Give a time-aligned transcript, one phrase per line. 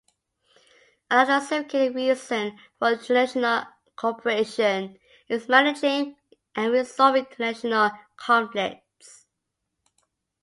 [1.11, 3.65] Another significant reason for international
[3.95, 4.97] cooperation
[5.29, 6.15] is managing
[6.55, 9.27] and resolving international conflicts.